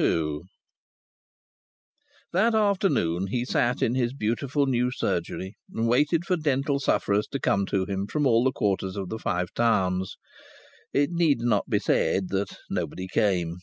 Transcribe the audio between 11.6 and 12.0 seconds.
to be